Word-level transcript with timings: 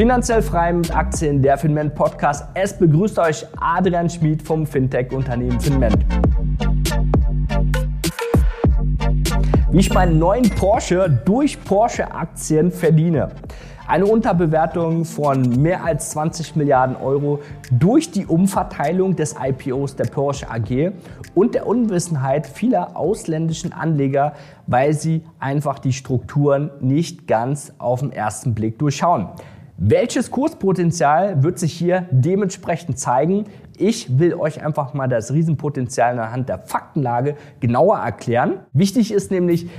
Finanziell 0.00 0.40
frei 0.40 0.72
mit 0.72 0.96
Aktien, 0.96 1.42
der 1.42 1.58
Finment 1.58 1.94
Podcast. 1.94 2.46
Es 2.54 2.72
begrüßt 2.72 3.18
euch 3.18 3.44
Adrian 3.60 4.08
Schmid 4.08 4.40
vom 4.40 4.64
Fintech-Unternehmen 4.64 5.60
Finment. 5.60 6.06
Wie 9.70 9.78
ich 9.78 9.92
meinen 9.92 10.18
neuen 10.18 10.48
Porsche 10.54 11.20
durch 11.26 11.62
Porsche-Aktien 11.62 12.72
verdiene. 12.72 13.28
Eine 13.86 14.06
Unterbewertung 14.06 15.04
von 15.04 15.60
mehr 15.60 15.84
als 15.84 16.08
20 16.12 16.56
Milliarden 16.56 16.96
Euro 16.96 17.40
durch 17.70 18.10
die 18.10 18.24
Umverteilung 18.24 19.16
des 19.16 19.36
IPOs 19.38 19.96
der 19.96 20.06
Porsche 20.06 20.50
AG 20.50 20.92
und 21.34 21.54
der 21.54 21.66
Unwissenheit 21.66 22.46
vieler 22.46 22.96
ausländischen 22.96 23.74
Anleger, 23.74 24.32
weil 24.66 24.94
sie 24.94 25.26
einfach 25.38 25.78
die 25.78 25.92
Strukturen 25.92 26.70
nicht 26.80 27.26
ganz 27.26 27.74
auf 27.76 28.00
den 28.00 28.12
ersten 28.12 28.54
Blick 28.54 28.78
durchschauen. 28.78 29.28
Welches 29.82 30.30
Kurspotenzial 30.30 31.42
wird 31.42 31.58
sich 31.58 31.72
hier 31.72 32.06
dementsprechend 32.10 32.98
zeigen? 32.98 33.44
Ich 33.78 34.18
will 34.18 34.34
euch 34.34 34.62
einfach 34.62 34.92
mal 34.92 35.08
das 35.08 35.32
Riesenpotenzial 35.32 36.18
anhand 36.18 36.50
der 36.50 36.58
Faktenlage 36.58 37.34
genauer 37.60 37.96
erklären. 37.96 38.58
Wichtig 38.74 39.10
ist 39.10 39.30
nämlich, 39.30 39.70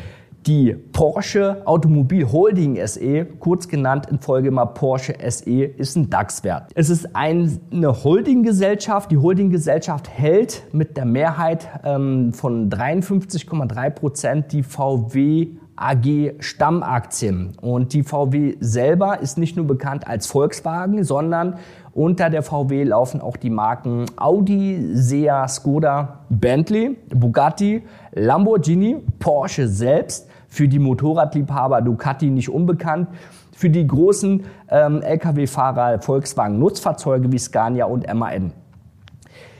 die 0.48 0.74
Porsche 0.74 1.62
Automobil 1.68 2.32
Holding 2.32 2.84
SE, 2.88 3.26
kurz 3.26 3.68
genannt 3.68 4.08
in 4.10 4.20
Folge 4.20 4.50
mal 4.50 4.66
Porsche 4.66 5.14
SE, 5.30 5.66
ist 5.66 5.96
ein 5.96 6.10
DAX-Wert. 6.10 6.72
Es 6.74 6.90
ist 6.90 7.16
eine 7.16 8.04
Holdinggesellschaft. 8.04 9.12
Die 9.12 9.20
Holdinggesellschaft 9.20 10.10
hält 10.10 10.64
mit 10.72 10.98
der 10.98 11.06
Mehrheit 11.06 11.68
ähm, 11.84 12.34
von 12.34 12.72
53,3 12.72 13.90
Prozent 13.92 14.52
die 14.52 14.64
VW 14.64 15.50
AG 15.76 16.34
Stammaktien. 16.40 17.54
Und 17.62 17.94
die 17.94 18.04
VW 18.04 18.56
selber 18.60 19.20
ist 19.20 19.38
nicht 19.38 19.56
nur 19.56 19.66
bekannt 19.66 20.08
als 20.08 20.28
Volkswagen, 20.28 21.04
sondern 21.04 21.58
unter 21.94 22.30
der 22.30 22.44
VW 22.44 22.84
laufen 22.84 23.22
auch 23.22 23.38
die 23.38 23.50
Marken 23.50 24.06
Audi, 24.16 24.92
Seat, 24.94 25.50
Skoda, 25.50 26.20
Bentley, 26.30 26.98
Bugatti, 27.14 27.84
Lamborghini, 28.14 28.98
Porsche 29.20 29.68
selbst, 29.68 30.28
für 30.52 30.68
die 30.68 30.80
Motorradliebhaber 30.80 31.82
Ducati 31.82 32.30
nicht 32.30 32.50
unbekannt, 32.50 33.08
für 33.56 33.70
die 33.70 33.88
großen 33.88 34.44
ähm, 34.70 35.02
Lkw-Fahrer 35.02 36.02
Volkswagen 36.02 36.60
Nutzfahrzeuge 36.60 37.32
wie 37.32 37.40
Scania 37.40 37.86
und 37.86 38.06
MAN. 38.14 38.52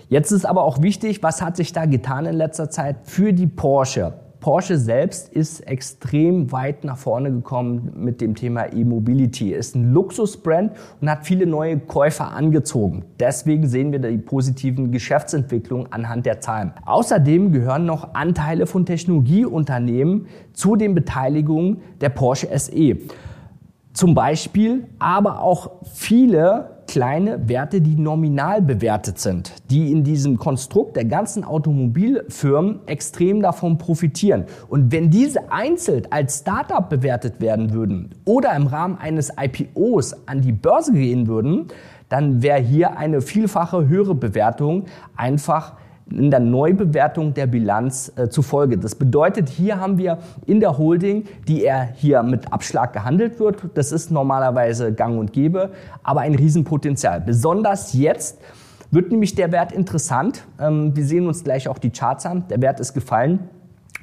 Jetzt 0.10 0.32
ist 0.32 0.46
aber 0.46 0.64
auch 0.64 0.82
wichtig, 0.82 1.24
was 1.24 1.42
hat 1.42 1.56
sich 1.56 1.72
da 1.72 1.86
getan 1.86 2.26
in 2.26 2.36
letzter 2.36 2.70
Zeit 2.70 2.98
für 3.04 3.32
die 3.32 3.48
Porsche? 3.48 4.14
Porsche 4.42 4.80
selbst 4.80 5.32
ist 5.32 5.60
extrem 5.62 6.52
weit 6.52 6.84
nach 6.84 6.98
vorne 6.98 7.32
gekommen 7.32 7.94
mit 7.96 8.22
dem 8.22 8.34
Thema 8.34 8.74
E-Mobility. 8.74 9.54
Ist 9.54 9.76
ein 9.76 9.94
Luxusbrand 9.94 10.72
und 11.00 11.10
hat 11.10 11.28
viele 11.28 11.46
neue 11.46 11.78
Käufer 11.78 12.32
angezogen. 12.32 13.06
Deswegen 13.20 13.68
sehen 13.68 13.92
wir 13.92 14.00
die 14.00 14.18
positiven 14.18 14.92
Geschäftsentwicklungen 14.92 15.94
anhand 15.94 16.26
der 16.26 16.42
Zahlen. 16.42 16.74
Außerdem 16.86 17.52
gehören 17.52 17.86
noch 17.86 18.16
Anteile 18.16 18.66
von 18.66 18.86
Technologieunternehmen 18.86 20.26
zu 20.54 20.76
den 20.76 20.96
Beteiligungen 20.96 21.82
der 22.02 22.10
Porsche 22.10 22.48
SE. 22.58 22.98
Zum 23.94 24.16
Beispiel 24.16 24.88
aber 24.98 25.42
auch 25.42 25.84
viele 25.94 26.81
kleine 26.92 27.48
Werte, 27.48 27.80
die 27.80 27.96
nominal 27.96 28.62
bewertet 28.62 29.18
sind, 29.18 29.54
die 29.70 29.94
in 29.94 30.04
diesem 30.04 30.38
Konstrukt 30.38 30.98
der 30.98 31.06
ganzen 31.06 31.46
Automobilfirmen 31.46 32.82
extrem 32.86 33.42
davon 33.42 33.78
profitieren. 33.78 34.44
Und 34.68 34.92
wenn 34.92 35.10
diese 35.10 35.54
einzeln 35.54 36.06
als 36.10 36.40
Startup 36.40 36.90
bewertet 36.90 37.40
werden 37.40 37.72
würden 37.72 38.10
oder 38.26 38.54
im 38.58 38.68
Rahmen 38.68 38.98
eines 38.98 39.32
IPOs 39.40 40.28
an 40.28 40.42
die 40.42 40.52
Börse 40.52 40.92
gehen 40.92 41.28
würden, 41.28 41.68
dann 42.10 42.44
wäre 42.44 42.60
hier 42.60 42.98
eine 42.98 43.22
vielfache 43.22 43.88
höhere 43.88 44.14
Bewertung 44.14 44.84
einfach 45.16 45.78
in 46.12 46.32
der 46.32 46.40
Neubewertung 46.40 47.34
der 47.34 47.48
Bilanz 47.48 48.12
äh, 48.16 48.30
zufolge. 48.30 48.78
Das 48.78 48.96
bedeutet, 48.96 49.50
hier 49.50 49.80
haben 49.80 49.98
wir 49.98 50.20
in 50.46 50.60
der 50.60 50.78
Holding, 50.78 51.26
die 51.48 51.64
er 51.64 51.90
hier 51.94 52.24
mit 52.24 52.52
Abschlag 52.52 52.94
gehandelt 52.94 53.40
wird, 53.40 53.64
das 53.74 53.92
ist 53.92 54.12
normalerweise 54.12 54.94
gang 54.94 55.20
und 55.20 55.34
gäbe, 55.34 55.72
aber 56.04 56.22
ein 56.22 56.36
Riesenpotenzial. 56.36 57.22
Besonders 57.22 57.94
jetzt 57.94 58.40
wird 58.92 59.10
nämlich 59.10 59.36
der 59.36 59.52
Wert 59.52 59.72
interessant. 59.72 60.46
Ähm, 60.60 60.96
wir 60.96 61.06
sehen 61.06 61.28
uns 61.28 61.44
gleich 61.44 61.68
auch 61.68 61.78
die 61.78 61.92
Charts 61.92 62.26
an. 62.26 62.46
Der 62.50 62.62
Wert 62.62 62.80
ist 62.80 62.94
gefallen. 62.94 63.40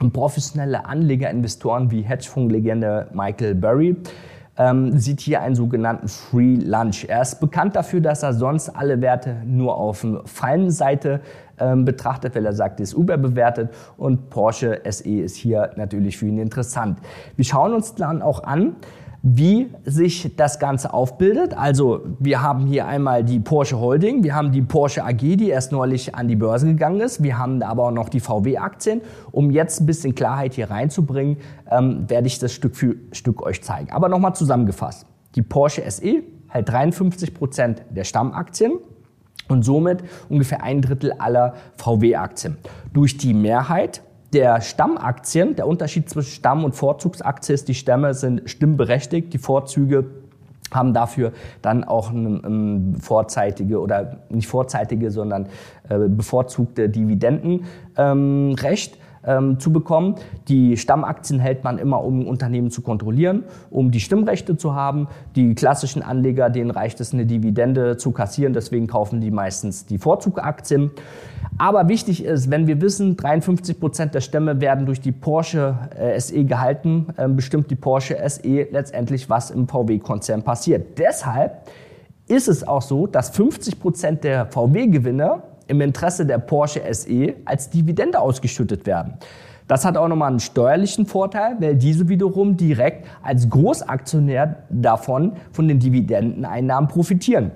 Und 0.01 0.13
professionelle 0.13 0.87
Anleger, 0.87 1.29
Investoren 1.29 1.91
wie 1.91 2.03
Hedgefondslegende 2.03 3.09
Michael 3.13 3.57
Burry 3.57 3.97
ähm, 4.59 4.99
sieht 4.99 5.21
hier 5.21 5.41
einen 5.41 5.55
sogenannten 5.55 6.09
Free 6.09 6.57
Lunch. 6.57 7.05
Er 7.09 7.23
ist 7.23 7.41
bekannt 7.41 7.77
dafür, 7.77 8.01
dass 8.01 8.23
er 8.23 8.35
sonst 8.35 8.69
alle 8.71 9.01
Werte 9.01 9.37
nur 9.47 9.77
auf 9.77 10.05
Fallenseite 10.25 11.21
ähm, 11.59 11.85
betrachtet, 11.85 12.35
weil 12.35 12.45
er 12.45 12.53
sagt, 12.53 12.81
ist 12.81 12.93
überbewertet 12.93 13.71
und 13.97 14.31
Porsche 14.31 14.81
SE 14.91 15.09
ist 15.09 15.37
hier 15.37 15.71
natürlich 15.77 16.19
für 16.19 16.27
ihn 16.27 16.39
interessant. 16.39 16.99
Wir 17.37 17.45
schauen 17.45 17.73
uns 17.73 17.95
dann 17.95 18.21
auch 18.21 18.43
an, 18.43 18.77
wie 19.37 19.71
sich 19.85 20.37
das 20.37 20.59
Ganze 20.59 20.95
aufbildet. 20.95 21.57
Also 21.57 22.01
wir 22.19 22.41
haben 22.41 22.67
hier 22.67 22.87
einmal 22.87 23.25
die 23.25 23.41
Porsche 23.41 23.79
Holding, 23.79 24.23
wir 24.23 24.35
haben 24.35 24.53
die 24.53 24.63
Porsche 24.63 25.05
AG, 25.05 25.19
die 25.19 25.51
erst 25.51 25.71
neulich 25.71 26.15
an 26.15 26.29
die 26.29 26.37
Börse 26.37 26.67
gegangen 26.67 27.01
ist, 27.01 27.23
wir 27.23 27.37
haben 27.37 27.63
aber 27.63 27.85
auch 27.85 27.91
noch 27.91 28.09
die 28.09 28.21
VW-Aktien. 28.21 29.03
Um 29.31 29.51
jetzt 29.51 29.81
ein 29.81 29.87
bisschen 29.87 30.15
Klarheit 30.15 30.55
hier 30.55 30.71
reinzubringen, 30.71 31.37
ähm, 31.71 32.09
werde 32.09 32.27
ich 32.27 32.39
das 32.39 32.53
Stück 32.53 32.75
für 32.75 32.97
Stück 33.13 33.43
euch 33.43 33.63
zeigen. 33.63 33.91
Aber 33.91 34.09
nochmal 34.09 34.35
zusammengefasst. 34.35 35.07
Die 35.35 35.43
Porsche 35.43 35.89
SE 35.91 36.23
hält 36.49 36.69
53 36.69 37.35
Prozent 37.35 37.83
der 37.91 38.05
Stammaktien 38.05 38.79
und 39.49 39.65
somit 39.65 40.03
ungefähr 40.29 40.63
ein 40.63 40.81
Drittel 40.81 41.13
aller 41.13 41.55
VW-Aktien. 41.77 42.57
Durch 42.93 43.19
die 43.19 43.35
Mehrheit 43.35 44.03
der 44.33 44.61
Stammaktien, 44.61 45.57
der 45.57 45.67
Unterschied 45.67 46.11
zwischen 46.11 46.33
Stamm- 46.33 46.65
und 46.65 46.75
Vorzugsaktie 46.75 47.55
ist, 47.55 47.69
die 47.69 47.75
Stämme 47.75 48.15
sind 48.15 48.49
stimmberechtigt, 48.49 49.33
die 49.33 49.39
Vorzüge 49.39 50.07
haben 50.71 50.93
dafür 50.93 51.33
dann 51.63 51.85
auch 51.85 52.11
ein, 52.11 52.45
ein 52.45 52.97
vorzeitige 53.01 53.81
oder 53.81 54.19
nicht 54.29 54.49
vorzeitige, 54.49 55.11
sondern 55.11 55.47
äh, 55.89 56.09
bevorzugte 56.09 56.91
Dividendenrecht. 56.91 57.67
Ähm, 57.97 59.01
ähm, 59.29 59.61
zu 59.61 59.73
bekommen. 59.73 60.17
Die 60.49 60.77
Stammaktien 60.77 61.39
hält 61.39 61.63
man 61.63 61.79
immer, 61.79 62.03
um 62.03 62.27
Unternehmen 62.27 62.71
zu 62.71 62.83
kontrollieren, 62.83 63.45
um 63.71 63.91
die 63.91 64.01
Stimmrechte 64.01 64.57
zu 64.57 64.75
haben. 64.75 65.07
Die 65.37 65.55
klassischen 65.55 66.03
Anleger, 66.03 66.51
denen 66.51 66.71
reicht 66.71 67.01
es, 67.01 67.13
eine 67.13 67.27
Dividende 67.27 67.97
zu 67.97 68.11
kassieren, 68.11 68.55
deswegen 68.55 68.87
kaufen 68.87 69.21
die 69.21 69.31
meistens 69.31 69.87
die 69.87 69.99
Vorzugaktien. 69.99 70.91
Aber 71.59 71.89
wichtig 71.89 72.25
ist, 72.25 72.51
wenn 72.51 72.67
wir 72.67 72.81
wissen, 72.81 73.17
53 73.17 73.79
Prozent 73.79 74.15
der 74.15 74.21
Stämme 74.21 74.61
werden 74.61 74.87
durch 74.87 75.01
die 75.01 75.13
Porsche 75.13 75.77
äh, 75.97 76.19
SE 76.19 76.45
gehalten, 76.45 77.07
äh, 77.17 77.29
bestimmt 77.29 77.71
die 77.71 77.77
Porsche 77.77 78.17
SE 78.29 78.69
letztendlich, 78.71 79.29
was 79.29 79.51
im 79.51 79.69
VW-Konzern 79.69 80.43
passiert. 80.43 80.99
Deshalb 80.99 81.69
ist 82.29 82.49
es 82.49 82.67
auch 82.67 82.83
so, 82.83 83.07
dass 83.07 83.31
50 83.31 83.81
Prozent 83.81 84.25
der 84.25 84.47
VW-Gewinne 84.47 85.43
im 85.69 85.81
Interesse 85.81 86.27
der 86.27 86.39
Porsche 86.39 86.83
SE 86.93 87.35
als 87.45 87.71
Dividende 87.71 88.21
ausgeschüttet 88.21 88.87
werden. 88.87 89.19
Das 89.69 89.85
hat 89.85 89.99
auch 89.99 90.09
nochmal 90.09 90.31
einen 90.31 90.41
steuerlichen 90.41 91.05
Vorteil, 91.05 91.57
weil 91.61 91.77
diese 91.77 92.09
wiederum 92.09 92.57
direkt 92.57 93.07
als 93.23 93.49
Großaktionär 93.51 94.65
davon 94.71 95.35
von 95.53 95.69
den 95.69 95.79
Dividendeneinnahmen 95.79 96.89
profitieren. 96.89 97.51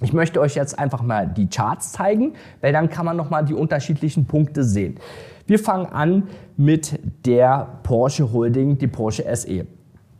Ich 0.00 0.12
möchte 0.12 0.40
euch 0.40 0.54
jetzt 0.54 0.78
einfach 0.78 1.02
mal 1.02 1.28
die 1.28 1.46
Charts 1.46 1.92
zeigen, 1.92 2.32
weil 2.62 2.72
dann 2.72 2.88
kann 2.88 3.04
man 3.04 3.16
nochmal 3.16 3.44
die 3.44 3.54
unterschiedlichen 3.54 4.26
Punkte 4.26 4.64
sehen. 4.64 4.96
Wir 5.46 5.58
fangen 5.58 5.86
an 5.86 6.24
mit 6.56 6.98
der 7.26 7.78
Porsche 7.82 8.32
Holding, 8.32 8.78
die 8.78 8.86
Porsche 8.86 9.24
SE. 9.36 9.66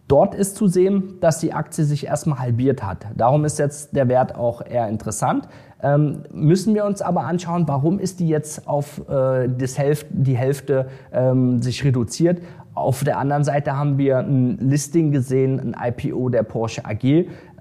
Dort 0.06 0.34
ist 0.34 0.56
zu 0.56 0.66
sehen, 0.66 1.14
dass 1.20 1.38
die 1.38 1.54
Aktie 1.54 1.84
sich 1.84 2.06
erstmal 2.06 2.38
halbiert 2.38 2.82
hat. 2.82 3.06
Darum 3.16 3.46
ist 3.46 3.58
jetzt 3.58 3.96
der 3.96 4.08
Wert 4.08 4.34
auch 4.34 4.60
eher 4.64 4.88
interessant. 4.88 5.48
Ähm, 5.82 6.24
müssen 6.32 6.74
wir 6.74 6.84
uns 6.84 7.00
aber 7.00 7.22
anschauen, 7.22 7.66
warum 7.66 7.98
ist 7.98 8.20
die 8.20 8.28
jetzt 8.28 8.68
auf 8.68 9.00
äh, 9.08 9.48
Hälfte, 9.48 10.06
die 10.10 10.36
Hälfte 10.36 10.88
ähm, 11.12 11.62
sich 11.62 11.84
reduziert. 11.84 12.42
Auf 12.74 13.04
der 13.04 13.18
anderen 13.18 13.44
Seite 13.44 13.76
haben 13.76 13.98
wir 13.98 14.18
ein 14.18 14.58
Listing 14.58 15.12
gesehen, 15.12 15.74
ein 15.74 15.92
IPO 15.96 16.28
der 16.28 16.42
Porsche 16.42 16.84
AG. 16.84 17.04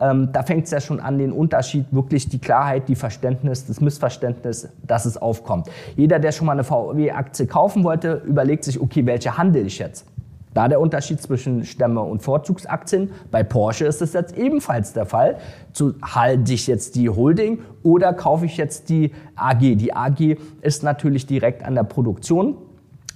Ähm, 0.01 0.30
da 0.34 0.44
fängt 0.44 0.66
es 0.66 0.72
ja 0.72 0.81
schon 0.81 1.00
an, 1.00 1.19
den 1.19 1.31
Unterschied, 1.31 1.86
wirklich 1.92 2.30
die 2.30 2.39
Klarheit, 2.39 2.89
die 2.89 2.96
Verständnis, 2.96 3.68
das 3.68 3.80
Missverständnis, 3.80 4.69
dass 4.86 5.06
es 5.06 5.18
aufkommt. 5.18 5.69
Jeder, 5.96 6.19
der 6.19 6.31
schon 6.31 6.48
mal 6.48 6.54
eine 6.54 6.63
VW-Aktie 6.63 7.46
kaufen 7.46 7.84
wollte, 7.84 8.24
überlegt 8.25 8.63
sich, 8.63 8.81
okay, 8.81 9.06
welche 9.06 9.38
handle 9.38 9.62
ich 9.62 9.78
jetzt? 9.80 10.07
Da 10.53 10.67
der 10.67 10.79
Unterschied 10.79 11.21
zwischen 11.21 11.65
Stämme 11.65 12.01
und 12.01 12.21
Vorzugsaktien. 12.21 13.11
Bei 13.31 13.44
Porsche 13.44 13.85
ist 13.85 14.01
es 14.01 14.13
jetzt 14.13 14.38
ebenfalls 14.38 14.94
der 14.94 15.05
Fall. 15.05 15.38
Zu, 15.71 15.95
halte 16.01 16.53
ich 16.53 16.67
jetzt 16.67 16.95
die 16.95 17.09
Holding 17.09 17.59
oder 17.81 18.13
kaufe 18.13 18.45
ich 18.45 18.57
jetzt 18.57 18.89
die 18.89 19.11
AG? 19.35 19.59
Die 19.59 19.94
AG 19.94 20.38
ist 20.61 20.83
natürlich 20.83 21.25
direkt 21.25 21.63
an 21.63 21.75
der 21.75 21.83
Produktion 21.83 22.57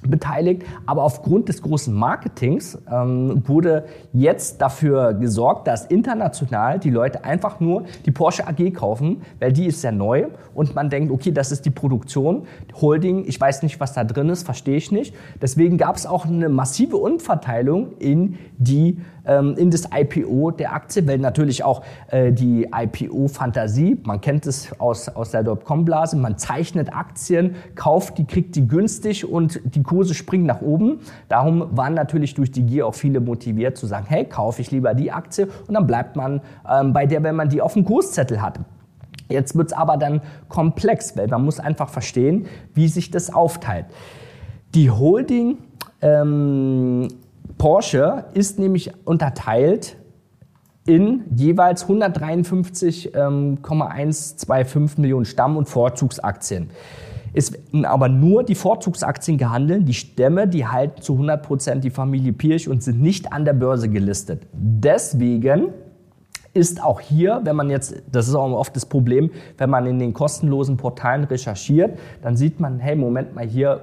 beteiligt, 0.02 0.64
aber 0.86 1.04
aufgrund 1.04 1.50
des 1.50 1.62
großen 1.62 1.94
Marketings 1.94 2.78
ähm, 2.92 3.44
wurde 3.48 3.86
jetzt 4.14 4.62
dafür 4.62 5.14
gesorgt, 5.14 5.68
dass 5.68 5.86
international 5.86 6.80
die 6.80 6.90
Leute 6.90 7.24
einfach 7.24 7.60
nur 7.60 7.84
die 8.06 8.12
Porsche 8.12 8.48
AG 8.48 8.74
kaufen, 8.74 9.22
weil 9.40 9.52
die 9.52 9.66
ist 9.66 9.82
sehr 9.82 9.92
neu 9.92 10.28
und 10.54 10.76
man 10.76 10.90
denkt, 10.90 11.12
okay, 11.12 11.32
das 11.32 11.52
ist 11.52 11.66
die 11.66 11.72
Produktion, 11.72 12.44
Holding, 12.80 13.26
ich 13.28 13.40
weiß 13.40 13.64
nicht, 13.64 13.80
was 13.80 13.94
da 13.94 14.04
drin 14.04 14.30
ist, 14.30 14.44
verstehe 14.44 14.78
ich 14.78 14.92
nicht. 14.92 15.16
Deswegen 15.42 15.78
gab 15.78 15.96
es 15.96 16.06
auch 16.06 16.26
eine 16.26 16.50
massive 16.50 16.98
Umverteilung 16.98 17.98
in 17.98 18.38
die 18.58 18.98
in 19.58 19.72
das 19.72 19.90
IPO 19.94 20.52
der 20.52 20.74
Aktie, 20.74 21.08
weil 21.08 21.18
natürlich 21.18 21.64
auch 21.64 21.84
äh, 22.10 22.32
die 22.32 22.70
IPO-Fantasie, 22.74 24.00
man 24.04 24.22
kennt 24.22 24.46
es 24.46 24.70
aus, 24.80 25.10
aus 25.10 25.32
der 25.32 25.44
Dotcom-Blase, 25.44 26.18
man 26.18 26.38
zeichnet 26.38 26.94
Aktien, 26.94 27.56
kauft 27.76 28.18
die, 28.18 28.26
kriegt 28.26 28.56
die 28.56 28.68
günstig 28.68 29.30
und 29.30 29.60
die 29.64 29.84
Kurse 29.84 30.14
springen 30.14 30.46
nach 30.46 30.62
oben. 30.62 31.00
Darum 31.30 31.76
waren 31.76 31.94
natürlich 31.94 32.34
durch 32.34 32.52
die 32.52 32.64
Gier 32.64 32.88
auch 32.88 32.96
viele 32.96 33.20
motiviert 33.20 33.78
zu 33.78 33.86
sagen, 33.86 34.06
hey, 34.08 34.26
kaufe 34.26 34.62
ich 34.62 34.72
lieber 34.72 34.94
die 34.94 35.12
Aktie 35.12 35.48
und 35.68 35.74
dann 35.74 35.88
bleibt 35.88 36.16
man 36.16 36.42
ähm, 36.70 36.94
bei 36.94 37.06
der, 37.06 37.24
wenn 37.24 37.36
man 37.36 37.50
die 37.50 37.62
auf 37.62 37.74
dem 37.74 37.86
Kurszettel 37.86 38.42
hat. 38.42 38.60
Jetzt 39.30 39.56
wird 39.58 39.68
es 39.68 39.74
aber 39.74 39.98
dann 39.98 40.22
komplex, 40.48 41.18
weil 41.18 41.28
man 41.28 41.44
muss 41.44 41.60
einfach 41.60 41.90
verstehen, 41.90 42.46
wie 42.74 42.88
sich 42.88 43.12
das 43.12 43.34
aufteilt. 43.34 43.86
Die 44.74 44.90
Holding 44.90 45.58
ähm, 46.02 47.08
Porsche 47.58 48.26
ist 48.34 48.60
nämlich 48.60 48.92
unterteilt 49.06 49.98
in 50.86 51.26
jeweils 51.36 51.84
153,125 51.84 53.12
ähm, 53.16 53.60
Millionen 55.02 55.26
Stamm- 55.26 55.58
und 55.58 55.68
Vorzugsaktien. 55.68 56.70
Es 57.34 57.52
werden 57.54 57.86
aber 57.86 58.10
nur 58.10 58.44
die 58.44 58.56
Vorzugsaktien 58.56 59.38
gehandelt, 59.38 59.88
die 59.88 59.94
Stämme, 59.94 60.48
die 60.48 60.66
halten 60.66 61.02
zu 61.02 61.14
100 61.14 61.46
Prozent 61.46 61.84
die 61.84 61.92
Familie 61.92 62.34
Pirch 62.34 62.68
und 62.70 62.82
sind 62.82 63.02
nicht 63.02 63.32
an 63.32 63.46
der 63.46 63.54
Börse 63.54 63.90
gelistet. 63.90 64.48
Deswegen 64.54 65.70
ist 66.54 66.84
auch 66.84 67.00
hier, 67.00 67.42
wenn 67.44 67.56
man 67.56 67.70
jetzt, 67.70 68.02
das 68.12 68.28
ist 68.28 68.34
auch 68.34 68.52
oft 68.52 68.76
das 68.76 68.86
Problem, 68.88 69.30
wenn 69.58 69.70
man 69.70 69.86
in 69.86 70.00
den 70.00 70.14
kostenlosen 70.14 70.78
Portalen 70.78 71.26
recherchiert, 71.26 72.00
dann 72.24 72.36
sieht 72.36 72.60
man, 72.60 72.80
hey, 72.80 72.96
Moment 72.96 73.36
mal 73.36 73.46
hier, 73.46 73.82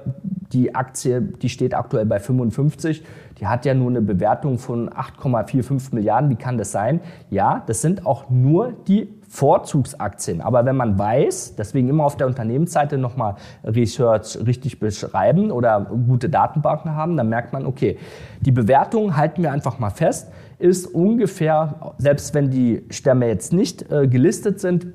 die 0.51 0.75
Aktie, 0.75 1.21
die 1.21 1.49
steht 1.49 1.73
aktuell 1.73 2.05
bei 2.05 2.19
55, 2.19 3.03
die 3.39 3.47
hat 3.47 3.65
ja 3.65 3.73
nur 3.73 3.89
eine 3.89 4.01
Bewertung 4.01 4.57
von 4.57 4.89
8,45 4.89 5.93
Milliarden, 5.93 6.29
wie 6.29 6.35
kann 6.35 6.57
das 6.57 6.71
sein? 6.71 7.01
Ja, 7.29 7.63
das 7.67 7.81
sind 7.81 8.05
auch 8.05 8.29
nur 8.29 8.73
die 8.87 9.09
Vorzugsaktien. 9.27 10.39
Aber 10.39 10.65
wenn 10.65 10.77
man 10.77 10.97
weiß, 10.97 11.55
deswegen 11.57 11.89
immer 11.89 12.05
auf 12.05 12.15
der 12.15 12.27
Unternehmensseite 12.27 12.97
nochmal 12.97 13.35
Research 13.63 14.37
richtig 14.45 14.79
beschreiben 14.79 15.51
oder 15.51 15.81
gute 15.81 16.29
Datenbanken 16.29 16.95
haben, 16.95 17.17
dann 17.17 17.27
merkt 17.27 17.51
man, 17.51 17.65
okay, 17.65 17.97
die 18.39 18.51
Bewertung 18.51 19.17
halten 19.17 19.43
wir 19.43 19.51
einfach 19.51 19.79
mal 19.79 19.89
fest, 19.89 20.31
ist 20.57 20.87
ungefähr, 20.87 21.93
selbst 21.97 22.33
wenn 22.33 22.49
die 22.49 22.83
Stämme 22.89 23.27
jetzt 23.27 23.51
nicht 23.51 23.91
äh, 23.91 24.07
gelistet 24.07 24.61
sind, 24.61 24.87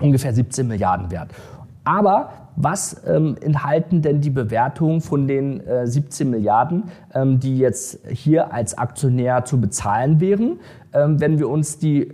ungefähr 0.00 0.32
17 0.32 0.66
Milliarden 0.66 1.10
wert. 1.10 1.30
Aber 1.84 2.30
was 2.56 3.02
ähm, 3.06 3.36
enthalten 3.40 4.00
denn 4.02 4.20
die 4.20 4.30
Bewertungen 4.30 5.00
von 5.00 5.26
den 5.26 5.60
äh, 5.66 5.86
17 5.86 6.30
Milliarden, 6.30 6.84
ähm, 7.12 7.40
die 7.40 7.58
jetzt 7.58 8.00
hier 8.08 8.52
als 8.52 8.78
Aktionär 8.78 9.44
zu 9.44 9.60
bezahlen 9.60 10.20
wären, 10.20 10.60
ähm, 10.92 11.20
wenn 11.20 11.38
wir 11.38 11.48
uns 11.48 11.78
die 11.78 12.12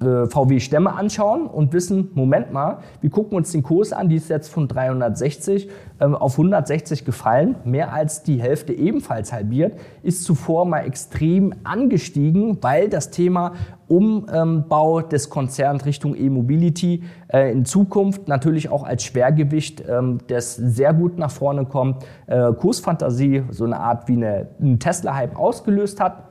äh, 0.00 0.26
VW-Stämme 0.26 0.92
anschauen 0.92 1.46
und 1.46 1.72
wissen, 1.72 2.10
Moment 2.14 2.52
mal, 2.52 2.80
wir 3.00 3.08
gucken 3.08 3.36
uns 3.36 3.52
den 3.52 3.62
Kurs 3.62 3.94
an, 3.94 4.08
die 4.08 4.16
ist 4.16 4.28
jetzt 4.28 4.48
von 4.48 4.68
360 4.68 5.70
ähm, 6.00 6.14
auf 6.14 6.32
160 6.32 7.04
gefallen, 7.04 7.54
mehr 7.64 7.94
als 7.94 8.22
die 8.22 8.40
Hälfte 8.40 8.74
ebenfalls 8.74 9.32
halbiert, 9.32 9.78
ist 10.02 10.24
zuvor 10.24 10.66
mal 10.66 10.80
extrem 10.80 11.54
angestiegen, 11.64 12.58
weil 12.60 12.90
das 12.90 13.10
Thema 13.10 13.52
Umbau 13.88 15.00
des 15.00 15.30
Konzerns 15.30 15.86
Richtung 15.86 16.16
E-Mobility 16.16 17.04
äh, 17.28 17.52
in 17.52 17.64
Zukunft 17.64 18.28
natürlich 18.28 18.68
auch 18.68 18.84
als 18.84 19.04
Schwergewicht, 19.04 19.84
ähm, 19.88 20.18
das 20.26 20.56
sehr 20.56 20.92
gut 20.92 21.18
nach 21.18 21.30
vorne 21.30 21.66
kommt, 21.66 22.04
äh, 22.26 22.52
Kursfantasie, 22.52 23.44
so 23.50 23.64
eine 23.64 23.78
Art 23.78 24.08
wie 24.08 24.14
eine, 24.14 24.48
ein 24.60 24.78
Tesla-Hype 24.78 25.38
ausgelöst 25.38 26.00
hat 26.00 26.24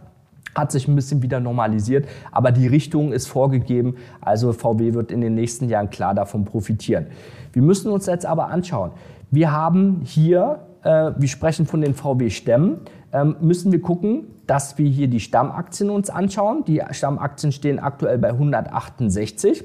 hat 0.55 0.71
sich 0.71 0.87
ein 0.87 0.95
bisschen 0.95 1.21
wieder 1.21 1.41
normalisiert, 1.41 2.07
aber 2.31 2.51
die 2.51 2.67
Richtung 2.67 3.11
ist 3.11 3.27
vorgegeben. 3.27 3.95
Also 4.21 4.53
VW 4.53 4.93
wird 4.93 5.11
in 5.11 5.19
den 5.19 5.35
nächsten 5.35 5.67
Jahren 5.67 5.89
klar 5.89 6.15
davon 6.15 6.45
profitieren. 6.45 7.07
Wir 7.51 7.61
müssen 7.61 7.91
uns 7.91 8.05
jetzt 8.05 8.25
aber 8.25 8.47
anschauen. 8.47 8.91
Wir 9.31 9.51
haben 9.51 9.99
hier, 10.03 10.59
äh, 10.83 11.11
wir 11.17 11.27
sprechen 11.27 11.65
von 11.65 11.81
den 11.81 11.93
VW-Stämmen, 11.93 12.77
müssen 13.23 13.71
wir 13.71 13.81
gucken, 13.81 14.25
dass 14.47 14.77
wir 14.77 14.89
hier 14.89 15.07
die 15.07 15.19
Stammaktien 15.19 15.89
uns 15.89 16.09
anschauen. 16.09 16.65
Die 16.65 16.81
Stammaktien 16.91 17.51
stehen 17.51 17.79
aktuell 17.79 18.17
bei 18.17 18.29
168. 18.29 19.63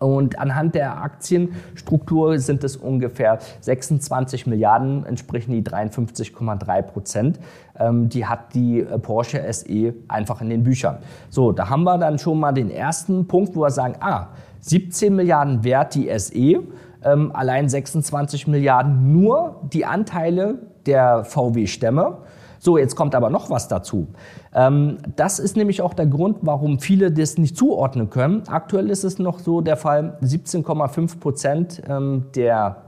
Und 0.00 0.38
anhand 0.38 0.74
der 0.74 1.02
Aktienstruktur 1.02 2.38
sind 2.38 2.64
es 2.64 2.74
ungefähr 2.74 3.38
26 3.60 4.46
Milliarden, 4.46 5.04
entsprechen 5.04 5.52
die 5.52 5.62
53,3 5.62 6.82
Prozent. 6.82 7.38
Ähm, 7.78 8.08
die 8.08 8.24
hat 8.24 8.54
die 8.54 8.80
äh, 8.80 8.98
Porsche 8.98 9.44
SE 9.52 9.92
einfach 10.08 10.40
in 10.40 10.48
den 10.48 10.64
Büchern. 10.64 10.98
So, 11.28 11.52
da 11.52 11.68
haben 11.68 11.82
wir 11.82 11.98
dann 11.98 12.18
schon 12.18 12.40
mal 12.40 12.52
den 12.52 12.70
ersten 12.70 13.26
Punkt, 13.26 13.54
wo 13.54 13.60
wir 13.60 13.70
sagen, 13.70 13.96
ah, 14.00 14.28
17 14.60 15.14
Milliarden 15.14 15.64
wert 15.64 15.94
die 15.94 16.08
SE, 16.18 16.62
ähm, 17.04 17.30
allein 17.34 17.68
26 17.68 18.46
Milliarden 18.46 19.12
nur 19.12 19.60
die 19.70 19.84
Anteile 19.84 20.60
der 20.86 21.24
VW-Stämme. 21.24 22.16
So, 22.62 22.76
jetzt 22.76 22.94
kommt 22.94 23.14
aber 23.14 23.30
noch 23.30 23.48
was 23.48 23.68
dazu. 23.68 24.08
Ähm, 24.54 24.98
das 25.16 25.38
ist 25.38 25.56
nämlich 25.56 25.80
auch 25.80 25.94
der 25.94 26.06
Grund, 26.06 26.38
warum 26.42 26.78
viele 26.78 27.10
das 27.10 27.38
nicht 27.38 27.56
zuordnen 27.56 28.10
können. 28.10 28.42
Aktuell 28.48 28.90
ist 28.90 29.02
es 29.02 29.18
noch 29.18 29.38
so 29.38 29.62
der 29.62 29.78
Fall, 29.78 30.18
17,5 30.22 31.18
Prozent 31.18 31.82
ähm, 31.88 32.26
der 32.34 32.82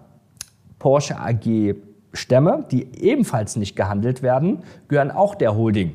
Porsche 0.79 1.19
AG 1.19 1.75
Stämme, 2.13 2.67
die 2.71 2.87
ebenfalls 3.01 3.57
nicht 3.57 3.75
gehandelt 3.75 4.23
werden, 4.23 4.59
gehören 4.89 5.11
auch 5.11 5.35
der 5.35 5.57
Holding. 5.57 5.93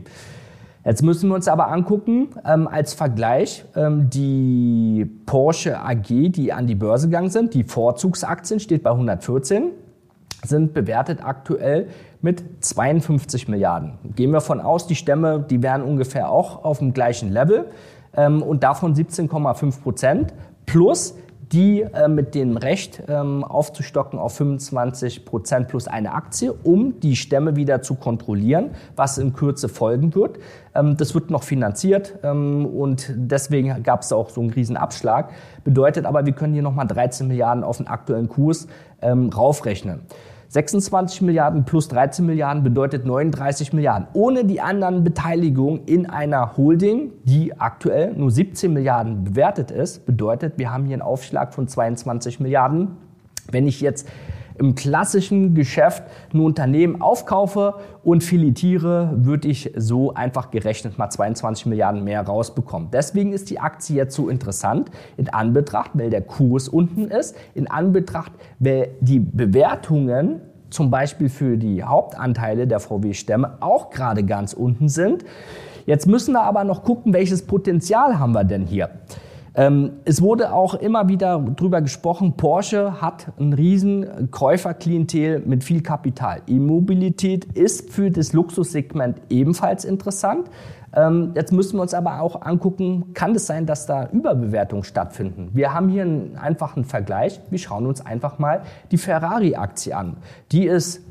Jetzt 0.84 1.04
müssen 1.04 1.30
wir 1.30 1.36
uns 1.36 1.48
aber 1.48 1.68
angucken, 1.68 2.30
ähm, 2.46 2.68
als 2.68 2.96
Vergleich, 2.96 3.66
ähm, 3.76 4.10
die 4.10 5.06
Porsche 5.28 5.80
AG, 5.80 6.08
die 6.08 6.52
an 6.52 6.66
die 6.66 6.74
Börse 6.74 7.08
gegangen 7.08 7.30
sind, 7.30 7.54
die 7.54 7.64
Vorzugsaktien 7.64 8.60
steht 8.60 8.82
bei 8.82 8.90
114, 8.90 9.72
sind 10.44 10.74
bewertet 10.74 11.20
aktuell 11.24 11.90
mit 12.28 12.44
52 12.60 13.48
Milliarden. 13.48 13.94
Gehen 14.18 14.32
wir 14.32 14.42
von 14.42 14.60
aus, 14.60 14.86
die 14.86 14.96
Stämme, 14.96 15.46
die 15.50 15.64
wären 15.64 15.82
ungefähr 15.82 16.30
auch 16.30 16.66
auf 16.66 16.80
dem 16.80 16.92
gleichen 16.92 17.32
Level 17.32 17.68
ähm, 18.18 18.44
und 18.44 18.64
davon 18.64 18.94
17,5 18.94 19.82
Prozent 19.82 20.34
plus 20.66 21.16
die 21.54 21.84
äh, 21.84 22.10
mit 22.10 22.36
dem 22.36 22.58
Recht 22.58 23.02
ähm, 23.08 23.46
aufzustocken 23.46 24.20
auf 24.20 24.36
25 24.36 25.24
Prozent 25.24 25.70
plus 25.70 25.88
eine 25.88 26.14
Aktie, 26.14 26.52
um 26.52 27.00
die 27.00 27.16
Stämme 27.16 27.56
wieder 27.56 27.82
zu 27.82 27.96
kontrollieren, 27.96 28.72
was 28.98 29.18
in 29.18 29.32
Kürze 29.32 29.70
folgen 29.70 30.14
wird. 30.14 30.40
Ähm, 30.76 30.98
das 30.98 31.16
wird 31.16 31.30
noch 31.30 31.44
finanziert 31.44 32.16
ähm, 32.24 32.66
und 32.66 33.14
deswegen 33.16 33.82
gab 33.84 34.02
es 34.02 34.12
auch 34.12 34.30
so 34.32 34.42
einen 34.42 34.50
riesen 34.50 34.76
Abschlag. 34.76 35.30
Bedeutet 35.64 36.06
aber, 36.06 36.26
wir 36.26 36.34
können 36.34 36.52
hier 36.52 36.64
nochmal 36.64 36.88
13 36.88 37.26
Milliarden 37.30 37.64
auf 37.64 37.78
den 37.78 37.88
aktuellen 37.88 38.28
Kurs 38.28 38.68
ähm, 39.02 39.30
raufrechnen. 39.30 40.02
26 40.50 41.22
Milliarden 41.22 41.66
plus 41.66 41.88
13 41.90 42.26
Milliarden 42.26 42.64
bedeutet 42.64 43.06
39 43.06 43.74
Milliarden. 43.74 44.08
Ohne 44.14 44.46
die 44.46 44.62
anderen 44.62 45.04
Beteiligungen 45.04 45.84
in 45.86 46.10
einer 46.10 46.56
Holding, 46.58 47.12
die 47.24 47.60
aktuell 47.60 48.14
nur 48.14 48.32
17 48.32 48.72
Milliarden 48.72 49.24
bewertet 49.24 49.72
ist, 49.72 50.06
bedeutet, 50.06 50.54
wir 50.58 50.72
haben 50.72 50.86
hier 50.86 50.94
einen 50.94 51.02
Aufschlag 51.02 51.54
von 51.54 51.68
22 51.68 52.40
Milliarden. 52.40 52.98
Wenn 53.52 53.68
ich 53.68 53.82
jetzt 53.82 54.08
im 54.60 54.76
klassischen 54.76 55.56
Geschäft 55.56 56.04
ein 56.34 56.40
Unternehmen 56.40 57.02
aufkaufe 57.02 57.76
und 58.04 58.24
filetiere, 58.24 59.12
würde 59.16 59.48
ich 59.48 59.74
so 59.76 60.14
einfach 60.14 60.52
gerechnet 60.52 60.98
mal 60.98 61.10
22 61.10 61.66
Milliarden 61.66 62.04
mehr 62.04 62.22
rausbekommen. 62.22 62.90
Deswegen 62.92 63.34
ist 63.34 63.50
die 63.50 63.60
Aktie 63.60 63.96
jetzt 63.96 64.16
so 64.16 64.30
interessant 64.30 64.90
in 65.18 65.30
Anbetracht, 65.30 65.92
weil 65.94 66.10
der 66.10 66.22
Kurs 66.22 66.68
unten 66.68 67.06
ist, 67.06 67.36
in 67.56 67.70
Anbetracht, 67.70 68.32
weil 68.60 68.90
die 69.02 69.20
Bewertungen 69.20 70.42
zum 70.70 70.92
Beispiel 70.92 71.30
für 71.30 71.58
die 71.58 71.84
Hauptanteile 71.84 72.68
der 72.68 72.80
VW-Stämme 72.80 73.58
auch 73.62 73.90
gerade 73.90 74.24
ganz 74.24 74.54
unten 74.54 74.90
sind. 74.90 75.24
Jetzt 75.86 76.08
müssen 76.08 76.34
wir 76.34 76.44
aber 76.44 76.64
noch 76.66 76.84
gucken, 76.84 77.14
welches 77.14 77.44
Potenzial 77.44 78.20
haben 78.20 78.34
wir 78.34 78.44
denn 78.44 78.66
hier. 78.66 78.90
Ähm, 79.58 79.94
es 80.06 80.22
wurde 80.22 80.54
auch 80.54 80.76
immer 80.76 81.10
wieder 81.10 81.40
drüber 81.40 81.82
gesprochen, 81.82 82.38
Porsche 82.38 83.02
hat 83.02 83.34
ein 83.40 83.54
riesen 83.54 84.30
Käuferklientel 84.30 85.42
mit 85.46 85.64
viel 85.64 85.82
Kapital. 85.82 86.44
E-Mobilität 86.48 87.46
ist 87.46 87.90
für 87.90 88.12
das 88.12 88.34
Luxussegment 88.34 89.20
ebenfalls 89.30 89.84
interessant. 89.84 90.48
Ähm, 90.96 91.32
jetzt 91.34 91.52
müssen 91.52 91.78
wir 91.78 91.82
uns 91.82 91.96
aber 91.96 92.22
auch 92.22 92.44
angucken, 92.44 93.14
kann 93.16 93.34
es 93.34 93.48
sein, 93.48 93.66
dass 93.66 93.88
da 93.88 94.10
Überbewertungen 94.12 94.84
stattfinden? 94.84 95.50
Wir 95.54 95.74
haben 95.74 95.90
hier 95.90 96.04
einen 96.04 96.38
einfachen 96.38 96.86
Vergleich. 96.86 97.42
Wir 97.50 97.60
schauen 97.60 97.88
uns 97.88 98.06
einfach 98.06 98.38
mal 98.38 98.62
die 98.92 98.98
Ferrari-Aktie 98.98 99.96
an. 99.98 100.18
Die 100.52 100.66
ist 100.68 101.02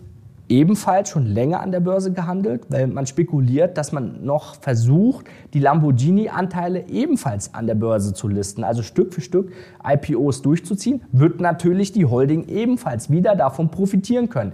ebenfalls 0.48 1.10
schon 1.10 1.26
länger 1.26 1.60
an 1.60 1.72
der 1.72 1.80
Börse 1.80 2.12
gehandelt, 2.12 2.66
weil 2.68 2.86
man 2.86 3.06
spekuliert, 3.06 3.76
dass 3.76 3.92
man 3.92 4.24
noch 4.24 4.56
versucht, 4.56 5.26
die 5.54 5.58
Lamborghini-Anteile 5.58 6.88
ebenfalls 6.88 7.52
an 7.54 7.66
der 7.66 7.74
Börse 7.74 8.14
zu 8.14 8.28
listen, 8.28 8.62
also 8.62 8.82
Stück 8.82 9.12
für 9.12 9.20
Stück 9.20 9.52
IPOs 9.84 10.42
durchzuziehen, 10.42 11.02
wird 11.12 11.40
natürlich 11.40 11.92
die 11.92 12.04
Holding 12.04 12.46
ebenfalls 12.48 13.10
wieder 13.10 13.34
davon 13.34 13.70
profitieren 13.70 14.28
können. 14.28 14.52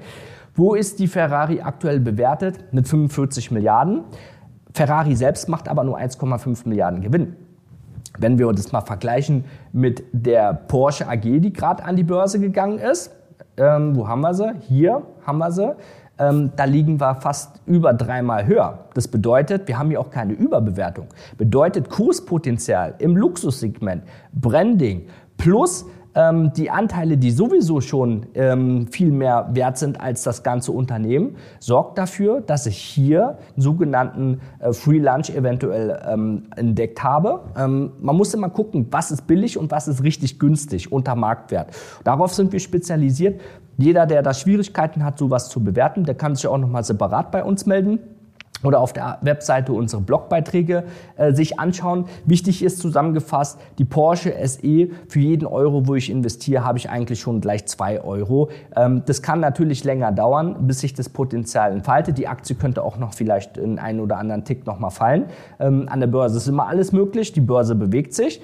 Wo 0.55 0.75
ist 0.75 0.99
die 0.99 1.09
Ferrari 1.09 1.61
aktuell 1.61 2.01
bewertet? 2.01 2.73
Mit 2.73 2.87
45 2.89 3.51
Milliarden. 3.51 4.03
Ferrari 4.75 5.17
selbst 5.17 5.49
macht 5.49 5.69
aber 5.69 5.85
nur 5.85 5.99
1,5 5.99 6.69
Milliarden 6.69 7.01
Gewinn. 7.01 7.37
Wenn 8.19 8.39
wir 8.39 8.53
das 8.53 8.73
mal 8.73 8.83
vergleichen 8.83 9.45
mit 9.73 10.05
der 10.13 10.53
Porsche 10.53 11.09
AG, 11.09 11.23
die 11.23 11.53
gerade 11.53 11.85
an 11.85 11.97
die 11.97 12.03
Börse 12.03 12.39
gegangen 12.39 12.79
ist, 12.79 13.11
ähm, 13.57 13.97
wo 13.97 14.09
haben 14.09 14.21
wir 14.21 14.35
sie? 14.35 14.53
Hier 14.69 15.03
haben 15.27 15.39
wir 15.39 15.51
sie. 15.51 15.75
Ähm, 16.19 16.53
da 16.57 16.65
liegen 16.65 17.01
wir 17.01 17.15
fast 17.17 17.61
über 17.67 17.95
dreimal 17.95 18.47
höher. 18.47 18.87
Das 18.95 19.09
bedeutet, 19.09 19.67
wir 19.67 19.79
haben 19.79 19.89
hier 19.89 20.01
auch 20.01 20.11
keine 20.11 20.35
Überbewertung. 20.35 21.07
Bedeutet 21.39 21.89
Kurspotenzial 21.89 22.95
im 22.99 23.17
Luxussegment, 23.17 24.05
Branding 24.33 25.07
plus 25.37 25.87
ähm, 26.15 26.53
die 26.55 26.71
Anteile, 26.71 27.17
die 27.17 27.31
sowieso 27.31 27.81
schon 27.81 28.27
ähm, 28.35 28.87
viel 28.89 29.11
mehr 29.11 29.49
wert 29.53 29.79
sind 29.79 30.01
als 30.01 30.23
das 30.23 30.43
ganze 30.43 30.73
Unternehmen, 30.73 31.37
sorgt 31.59 31.99
dafür, 31.99 32.41
dass 32.41 32.67
ich 32.67 32.77
hier 32.77 33.39
einen 33.55 33.63
sogenannten 33.63 34.41
äh, 34.59 34.73
Free 34.73 34.99
Lunch 34.99 35.31
eventuell 35.31 36.01
ähm, 36.07 36.45
entdeckt 36.57 37.03
habe. 37.03 37.41
Ähm, 37.57 37.93
man 38.01 38.17
muss 38.17 38.35
immer 38.35 38.51
gucken, 38.51 38.87
was 38.91 39.11
ist 39.11 39.27
billig 39.27 39.59
und 39.59 39.71
was 39.71 39.89
ist 39.89 40.03
richtig 40.03 40.39
günstig 40.39 40.93
unter 40.93 41.15
Marktwert. 41.15 41.71
Darauf 42.05 42.35
sind 42.35 42.53
wir 42.53 42.61
spezialisiert. 42.61 43.41
Jeder, 43.79 44.07
der 44.07 44.23
da 44.23 44.35
Schwierigkeiten 44.35 45.05
hat, 45.05 45.19
sowas 45.19 45.49
zu 45.49 45.65
bewerten, 45.65 46.05
der 46.05 46.15
kann 46.15 46.35
sich 46.35 46.47
auch 46.47 46.59
nochmal 46.59 46.85
separat 46.85 47.31
bei 47.31 47.43
uns 47.43 47.65
melden 47.65 47.99
oder 48.63 48.81
auf 48.81 48.93
der 48.93 49.19
Webseite 49.23 49.73
unsere 49.73 50.03
Blogbeiträge 50.03 50.85
äh, 51.17 51.33
sich 51.33 51.59
anschauen. 51.59 52.07
Wichtig 52.25 52.63
ist 52.63 52.79
zusammengefasst, 52.79 53.59
die 53.79 53.85
Porsche 53.85 54.35
SE, 54.47 54.89
für 55.09 55.19
jeden 55.19 55.47
Euro, 55.47 55.87
wo 55.87 55.95
ich 55.95 56.11
investiere, 56.11 56.65
habe 56.65 56.79
ich 56.79 56.89
eigentlich 56.89 57.21
schon 57.21 57.41
gleich 57.41 57.67
zwei 57.67 58.01
Euro. 58.01 58.51
Ähm, 58.77 59.03
das 59.07 59.23
kann 59.23 59.41
natürlich 59.41 59.85
länger 59.85 60.13
dauern, 60.13 60.67
bis 60.67 60.81
sich 60.81 60.95
das 60.95 61.09
Potenzial 61.09 61.73
entfaltet. 61.73 62.19
Die 62.19 62.29
Aktie 62.29 62.57
könnte 62.57 62.83
auch 62.83 62.99
noch 62.99 63.15
vielleicht 63.15 63.59
in 63.59 63.79
einen 63.79 64.01
oder 64.01 64.19
anderen 64.19 64.45
Tick 64.45 64.67
nochmal 64.67 64.91
fallen. 64.91 65.27
Ähm, 65.59 65.89
an 65.89 66.01
der 66.01 66.07
Börse 66.07 66.37
ist 66.37 66.49
immer 66.49 66.69
alles 66.69 66.93
möglich, 66.93 67.33
die 67.33 67.41
Börse 67.41 67.75
bewegt 67.75 68.15
sich. 68.15 68.41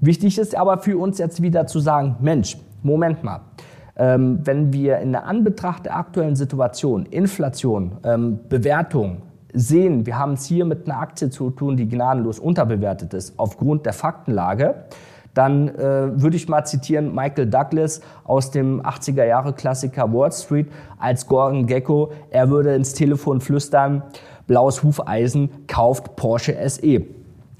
Wichtig 0.00 0.38
ist 0.38 0.56
aber 0.56 0.78
für 0.78 0.96
uns 0.96 1.18
jetzt 1.18 1.42
wieder 1.42 1.66
zu 1.66 1.80
sagen, 1.80 2.16
Mensch, 2.20 2.56
Moment 2.82 3.24
mal. 3.24 3.40
Ähm, 3.96 4.38
wenn 4.44 4.72
wir 4.72 4.98
in 4.98 5.10
der 5.10 5.26
Anbetracht 5.26 5.86
der 5.86 5.96
aktuellen 5.96 6.36
Situation, 6.36 7.04
Inflation, 7.06 7.98
ähm, 8.04 8.38
Bewertung, 8.48 9.22
sehen, 9.52 10.06
wir 10.06 10.18
haben 10.18 10.34
es 10.34 10.44
hier 10.44 10.64
mit 10.64 10.88
einer 10.88 11.00
Aktie 11.00 11.30
zu 11.30 11.50
tun, 11.50 11.76
die 11.76 11.88
gnadenlos 11.88 12.38
unterbewertet 12.38 13.14
ist, 13.14 13.38
aufgrund 13.38 13.86
der 13.86 13.92
Faktenlage, 13.92 14.84
dann 15.34 15.68
äh, 15.68 16.20
würde 16.20 16.36
ich 16.36 16.48
mal 16.48 16.64
zitieren 16.64 17.14
Michael 17.14 17.46
Douglas 17.46 18.00
aus 18.24 18.50
dem 18.50 18.82
80er 18.82 19.24
Jahre 19.24 19.52
Klassiker 19.52 20.12
Wall 20.12 20.32
Street 20.32 20.66
als 20.98 21.26
Gordon 21.26 21.66
Gecko. 21.66 22.10
Er 22.30 22.50
würde 22.50 22.74
ins 22.74 22.92
Telefon 22.92 23.40
flüstern, 23.40 24.02
blaues 24.46 24.82
Hufeisen, 24.82 25.50
kauft 25.68 26.16
Porsche 26.16 26.56
SE. 26.68 27.02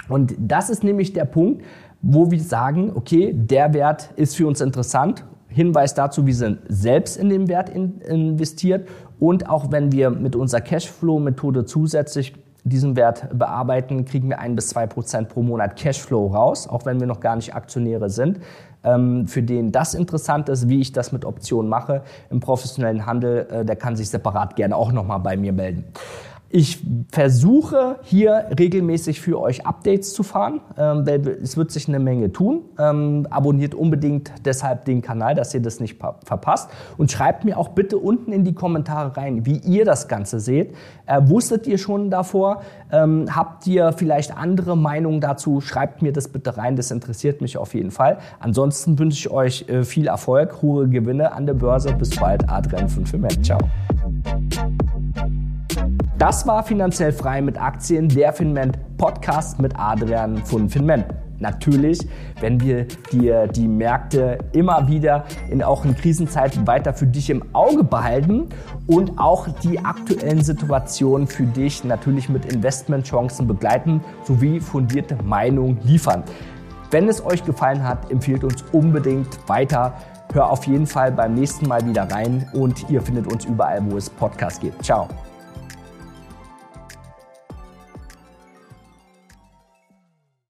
Und 0.08 0.34
das 0.38 0.70
ist 0.70 0.82
nämlich 0.82 1.12
der 1.12 1.26
Punkt, 1.26 1.62
wo 2.02 2.30
wir 2.30 2.40
sagen, 2.40 2.92
okay, 2.94 3.32
der 3.32 3.74
Wert 3.74 4.10
ist 4.16 4.36
für 4.36 4.46
uns 4.46 4.60
interessant. 4.60 5.24
Hinweis 5.58 5.92
dazu, 5.92 6.24
wir 6.24 6.36
sind 6.36 6.60
selbst 6.68 7.16
in 7.16 7.30
den 7.30 7.48
Wert 7.48 7.68
in, 7.68 8.00
investiert 8.02 8.88
und 9.18 9.48
auch 9.48 9.72
wenn 9.72 9.90
wir 9.90 10.10
mit 10.10 10.36
unserer 10.36 10.60
Cashflow-Methode 10.60 11.64
zusätzlich 11.64 12.32
diesen 12.62 12.94
Wert 12.94 13.36
bearbeiten, 13.36 14.04
kriegen 14.04 14.28
wir 14.28 14.38
ein 14.38 14.54
bis 14.54 14.68
zwei 14.68 14.86
Prozent 14.86 15.30
pro 15.30 15.42
Monat 15.42 15.74
Cashflow 15.76 16.28
raus, 16.28 16.68
auch 16.68 16.86
wenn 16.86 17.00
wir 17.00 17.08
noch 17.08 17.18
gar 17.18 17.34
nicht 17.34 17.56
Aktionäre 17.56 18.08
sind. 18.08 18.38
Ähm, 18.84 19.26
für 19.26 19.42
den 19.42 19.72
das 19.72 19.94
interessant 19.94 20.48
ist, 20.48 20.68
wie 20.68 20.80
ich 20.80 20.92
das 20.92 21.10
mit 21.10 21.24
Optionen 21.24 21.68
mache 21.68 22.02
im 22.30 22.38
professionellen 22.38 23.04
Handel, 23.04 23.48
äh, 23.50 23.64
der 23.64 23.74
kann 23.74 23.96
sich 23.96 24.10
separat 24.10 24.54
gerne 24.54 24.76
auch 24.76 24.92
nochmal 24.92 25.18
bei 25.18 25.36
mir 25.36 25.52
melden. 25.52 25.86
Ich 26.50 26.82
versuche 27.12 27.96
hier 28.02 28.46
regelmäßig 28.58 29.20
für 29.20 29.38
euch 29.38 29.66
Updates 29.66 30.14
zu 30.14 30.22
fahren, 30.22 30.60
ähm, 30.78 31.06
weil 31.06 31.28
es 31.42 31.58
wird 31.58 31.70
sich 31.70 31.88
eine 31.88 31.98
Menge 31.98 32.32
tun. 32.32 32.62
Ähm, 32.78 33.26
abonniert 33.28 33.74
unbedingt 33.74 34.32
deshalb 34.46 34.86
den 34.86 35.02
Kanal, 35.02 35.34
dass 35.34 35.52
ihr 35.52 35.60
das 35.60 35.78
nicht 35.78 35.98
verpasst. 35.98 36.70
Und 36.96 37.12
schreibt 37.12 37.44
mir 37.44 37.58
auch 37.58 37.68
bitte 37.70 37.98
unten 37.98 38.32
in 38.32 38.44
die 38.44 38.54
Kommentare 38.54 39.14
rein, 39.16 39.44
wie 39.44 39.58
ihr 39.58 39.84
das 39.84 40.08
Ganze 40.08 40.40
seht. 40.40 40.74
Äh, 41.04 41.20
wusstet 41.24 41.66
ihr 41.66 41.76
schon 41.76 42.10
davor? 42.10 42.62
Ähm, 42.90 43.26
habt 43.34 43.66
ihr 43.66 43.92
vielleicht 43.92 44.34
andere 44.34 44.74
Meinungen 44.74 45.20
dazu? 45.20 45.60
Schreibt 45.60 46.00
mir 46.00 46.12
das 46.14 46.28
bitte 46.28 46.56
rein, 46.56 46.76
das 46.76 46.90
interessiert 46.90 47.42
mich 47.42 47.58
auf 47.58 47.74
jeden 47.74 47.90
Fall. 47.90 48.18
Ansonsten 48.40 48.98
wünsche 48.98 49.18
ich 49.18 49.30
euch 49.30 49.68
äh, 49.68 49.84
viel 49.84 50.06
Erfolg, 50.06 50.62
hohe 50.62 50.88
Gewinne 50.88 51.32
an 51.32 51.44
der 51.44 51.54
Börse. 51.54 51.92
Bis 51.92 52.16
bald, 52.16 52.48
Adrian 52.48 52.88
von 52.88 53.04
Firmen. 53.04 53.44
Ciao. 53.44 53.58
Das 56.18 56.48
war 56.48 56.64
finanziell 56.64 57.12
frei 57.12 57.40
mit 57.40 57.62
Aktien, 57.62 58.08
der 58.08 58.32
Finment 58.32 58.76
Podcast 58.96 59.60
mit 59.60 59.78
Adrian 59.78 60.44
von 60.44 60.68
Finment. 60.68 61.06
Natürlich, 61.38 62.00
wenn 62.40 62.60
wir 62.60 62.88
dir 63.12 63.46
die 63.46 63.68
Märkte 63.68 64.38
immer 64.52 64.88
wieder 64.88 65.26
in 65.48 65.62
auch 65.62 65.84
in 65.84 65.94
Krisenzeiten 65.94 66.66
weiter 66.66 66.92
für 66.92 67.06
dich 67.06 67.30
im 67.30 67.44
Auge 67.54 67.84
behalten 67.84 68.48
und 68.88 69.16
auch 69.16 69.46
die 69.62 69.78
aktuellen 69.78 70.42
Situationen 70.42 71.28
für 71.28 71.44
dich 71.44 71.84
natürlich 71.84 72.28
mit 72.28 72.52
Investmentchancen 72.52 73.46
begleiten 73.46 74.00
sowie 74.24 74.58
fundierte 74.58 75.16
Meinungen 75.22 75.78
liefern. 75.84 76.24
Wenn 76.90 77.08
es 77.08 77.24
euch 77.24 77.44
gefallen 77.44 77.84
hat, 77.84 78.10
empfiehlt 78.10 78.42
uns 78.42 78.64
unbedingt 78.72 79.38
weiter. 79.48 79.94
Hör 80.32 80.50
auf 80.50 80.66
jeden 80.66 80.88
Fall 80.88 81.12
beim 81.12 81.34
nächsten 81.34 81.68
Mal 81.68 81.86
wieder 81.86 82.10
rein 82.10 82.48
und 82.54 82.90
ihr 82.90 83.00
findet 83.00 83.32
uns 83.32 83.44
überall, 83.44 83.80
wo 83.88 83.96
es 83.96 84.10
Podcasts 84.10 84.58
gibt. 84.58 84.84
Ciao. 84.84 85.06